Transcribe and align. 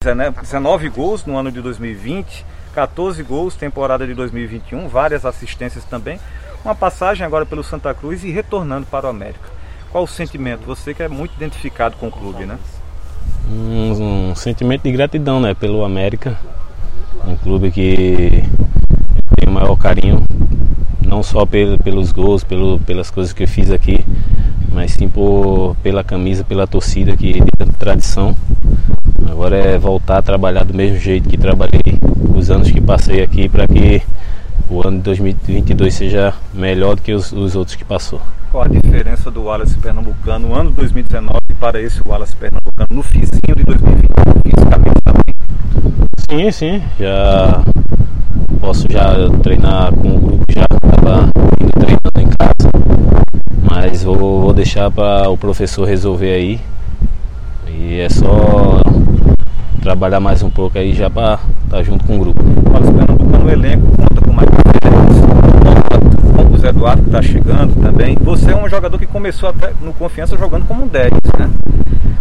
19 0.00 0.88
gols 0.90 1.26
no 1.26 1.36
ano 1.36 1.50
de 1.50 1.60
2020, 1.60 2.46
14 2.72 3.20
gols 3.24 3.56
temporada 3.56 4.06
de 4.06 4.14
2021, 4.14 4.86
várias 4.86 5.26
assistências 5.26 5.82
também. 5.84 6.20
Uma 6.64 6.72
passagem 6.72 7.26
agora 7.26 7.44
pelo 7.44 7.64
Santa 7.64 7.92
Cruz 7.92 8.22
e 8.22 8.30
retornando 8.30 8.86
para 8.86 9.06
o 9.06 9.10
América. 9.10 9.48
Qual 9.90 10.04
o 10.04 10.06
sentimento? 10.06 10.64
Você 10.66 10.94
que 10.94 11.02
é 11.02 11.08
muito 11.08 11.34
identificado 11.34 11.96
com 11.96 12.06
o 12.06 12.12
clube, 12.12 12.46
né? 12.46 12.56
Um, 13.50 14.30
um 14.30 14.34
sentimento 14.36 14.82
de 14.84 14.92
gratidão, 14.92 15.40
né, 15.40 15.52
pelo 15.52 15.84
América, 15.84 16.38
um 17.26 17.36
clube 17.36 17.72
que 17.72 18.44
tem 19.36 19.48
o 19.48 19.50
maior 19.50 19.76
carinho, 19.76 20.22
não 21.04 21.24
só 21.24 21.44
pelo, 21.44 21.76
pelos 21.76 22.12
gols, 22.12 22.44
pelo, 22.44 22.78
pelas 22.78 23.10
coisas 23.10 23.32
que 23.32 23.42
eu 23.42 23.48
fiz 23.48 23.68
aqui, 23.68 24.06
mas 24.72 24.92
sim 24.92 25.08
por, 25.08 25.74
pela 25.82 26.04
camisa, 26.04 26.44
pela 26.44 26.68
torcida 26.68 27.16
que 27.16 27.42
tem 27.58 27.66
tradição. 27.78 28.36
Agora 29.38 29.56
é 29.56 29.78
voltar 29.78 30.18
a 30.18 30.22
trabalhar 30.22 30.64
do 30.64 30.74
mesmo 30.74 30.98
jeito 30.98 31.28
que 31.28 31.38
trabalhei 31.38 31.80
os 32.36 32.50
anos 32.50 32.72
que 32.72 32.80
passei 32.80 33.22
aqui 33.22 33.48
para 33.48 33.68
que 33.68 34.02
o 34.68 34.84
ano 34.84 34.96
de 34.96 35.04
2022 35.04 35.94
seja 35.94 36.34
melhor 36.52 36.96
do 36.96 37.02
que 37.02 37.12
os, 37.12 37.30
os 37.30 37.54
outros 37.54 37.76
que 37.76 37.84
passou. 37.84 38.20
Qual 38.50 38.64
a 38.64 38.66
diferença 38.66 39.30
do 39.30 39.44
Wallace 39.44 39.76
Pernambucano, 39.76 40.52
ano 40.56 40.72
2019, 40.72 41.38
para 41.60 41.80
esse 41.80 42.02
Wallace 42.04 42.34
Pernambucano 42.34 42.88
no 42.90 43.00
finzinho 43.04 43.54
de 43.54 43.62
2020, 43.62 44.08
Sim, 46.28 46.50
sim, 46.50 46.82
já 46.98 47.62
posso 48.60 48.90
já 48.90 49.14
treinar 49.40 49.94
com 49.94 50.16
o 50.16 50.18
grupo 50.18 50.44
já, 50.50 50.66
estava 50.84 51.30
indo 51.60 51.70
treinando 51.78 52.18
em 52.18 52.28
casa, 52.36 52.70
mas 53.62 54.02
vou, 54.02 54.16
vou 54.16 54.52
deixar 54.52 54.90
para 54.90 55.30
o 55.30 55.38
professor 55.38 55.84
resolver 55.84 56.32
aí. 56.32 56.60
E 57.68 58.00
é 58.00 58.08
só 58.08 58.82
trabalhar 59.88 60.20
mais 60.20 60.42
um 60.42 60.50
pouco 60.50 60.78
aí 60.78 60.92
já 60.92 61.08
para 61.08 61.38
estar 61.64 61.78
tá 61.78 61.82
junto 61.82 62.04
com 62.04 62.16
o 62.16 62.18
grupo. 62.18 62.42
O 62.42 62.70
Wallace 62.70 62.92
Pernambucano 62.92 63.44
no 63.44 63.50
elenco 63.50 63.86
conta 63.96 64.20
com 64.20 64.32
mais 64.34 64.46
com 66.36 66.54
o 66.54 66.58
Zé 66.58 66.68
Eduardo 66.68 67.02
que 67.04 67.08
está 67.08 67.22
chegando 67.22 67.74
também. 67.80 68.14
Você 68.20 68.50
é 68.50 68.56
um 68.56 68.68
jogador 68.68 68.98
que 68.98 69.06
começou 69.06 69.48
até 69.48 69.72
no 69.80 69.94
confiança 69.94 70.36
jogando 70.36 70.66
como 70.66 70.84
um 70.84 70.86
10, 70.86 71.10
né? 71.38 71.50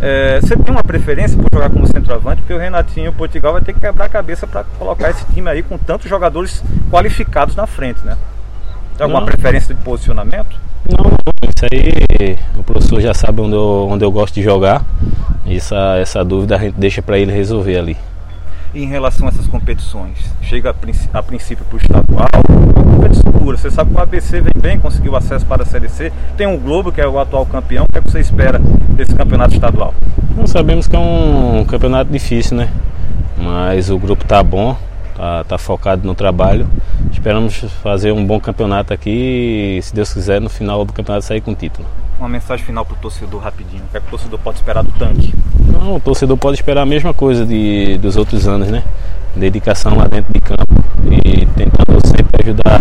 É, 0.00 0.40
você 0.40 0.56
tem 0.56 0.72
uma 0.72 0.84
preferência 0.84 1.36
por 1.36 1.48
jogar 1.52 1.68
como 1.68 1.84
centroavante, 1.88 2.42
porque 2.42 2.54
o 2.54 2.58
Renatinho 2.58 3.12
Portugal 3.12 3.54
vai 3.54 3.62
ter 3.62 3.72
que 3.72 3.80
quebrar 3.80 4.04
a 4.04 4.10
cabeça 4.10 4.46
para 4.46 4.62
colocar 4.78 5.10
esse 5.10 5.24
time 5.34 5.50
aí 5.50 5.64
com 5.64 5.76
tantos 5.76 6.08
jogadores 6.08 6.62
qualificados 6.88 7.56
na 7.56 7.66
frente, 7.66 7.98
né? 8.06 8.16
Tem 8.96 9.02
alguma 9.02 9.22
não. 9.22 9.26
preferência 9.26 9.74
de 9.74 9.82
posicionamento? 9.82 10.56
Não, 10.90 11.10
isso 11.48 11.66
aí 11.72 12.38
o 12.56 12.62
professor 12.62 13.00
já 13.00 13.14
sabe 13.14 13.40
onde 13.40 13.54
eu, 13.54 13.88
onde 13.90 14.04
eu 14.04 14.10
gosto 14.10 14.34
de 14.34 14.42
jogar. 14.42 14.84
Essa, 15.46 15.96
essa 15.98 16.24
dúvida 16.24 16.56
a 16.56 16.58
gente 16.58 16.74
deixa 16.74 17.00
para 17.00 17.18
ele 17.18 17.32
resolver 17.32 17.78
ali 17.78 17.96
em 18.76 18.86
relação 18.86 19.26
a 19.26 19.30
essas 19.30 19.46
competições? 19.46 20.18
Chega 20.42 20.70
a, 20.70 21.22
princípio 21.22 21.64
para 21.64 21.76
o 21.76 21.80
estadual, 21.80 22.28
uma 22.48 22.96
competição 22.96 23.32
dura. 23.32 23.56
Você 23.56 23.70
sabe 23.70 23.90
que 23.90 23.96
o 23.96 24.02
ABC 24.02 24.40
vem 24.40 24.52
bem, 24.60 24.78
conseguiu 24.78 25.16
acesso 25.16 25.46
para 25.46 25.62
a 25.62 25.66
Série 25.66 25.88
C. 25.88 26.12
Tem 26.36 26.46
o 26.46 26.58
Globo, 26.58 26.92
que 26.92 27.00
é 27.00 27.08
o 27.08 27.18
atual 27.18 27.46
campeão. 27.46 27.84
O 27.84 27.92
que, 27.92 27.98
é 27.98 28.02
que 28.02 28.10
você 28.10 28.20
espera 28.20 28.58
desse 28.90 29.14
campeonato 29.14 29.54
estadual? 29.54 29.94
Nós 30.36 30.50
sabemos 30.50 30.86
que 30.86 30.94
é 30.94 30.98
um 30.98 31.64
campeonato 31.66 32.12
difícil, 32.12 32.56
né? 32.56 32.68
Mas 33.38 33.90
o 33.90 33.98
grupo 33.98 34.24
está 34.24 34.42
bom, 34.42 34.76
tá, 35.16 35.44
tá, 35.44 35.58
focado 35.58 36.06
no 36.06 36.14
trabalho. 36.14 36.68
Esperamos 37.10 37.56
fazer 37.82 38.12
um 38.12 38.24
bom 38.24 38.38
campeonato 38.38 38.92
aqui 38.92 39.78
e, 39.78 39.82
se 39.82 39.94
Deus 39.94 40.12
quiser, 40.12 40.40
no 40.40 40.48
final 40.48 40.84
do 40.84 40.92
campeonato 40.92 41.24
sair 41.24 41.40
com 41.40 41.52
o 41.52 41.54
título. 41.54 41.86
Uma 42.18 42.28
mensagem 42.28 42.64
final 42.64 42.84
para 42.84 42.94
o 42.94 42.98
torcedor 42.98 43.40
rapidinho. 43.40 43.82
O 43.84 43.90
que, 43.90 43.96
é 43.96 44.00
que 44.00 44.06
o 44.06 44.10
torcedor 44.10 44.38
pode 44.38 44.58
esperar 44.58 44.82
do 44.82 44.92
tanque? 44.92 45.34
Não, 45.70 45.96
o 45.96 46.00
torcedor 46.00 46.36
pode 46.36 46.56
esperar 46.56 46.82
a 46.82 46.86
mesma 46.86 47.12
coisa 47.12 47.44
de, 47.44 47.98
dos 47.98 48.16
outros 48.16 48.46
anos, 48.48 48.68
né? 48.68 48.82
Dedicação 49.34 49.96
lá 49.96 50.06
dentro 50.06 50.32
de 50.32 50.40
campo 50.40 50.84
e 51.10 51.44
tentando 51.46 52.06
sempre 52.06 52.42
ajudar 52.42 52.80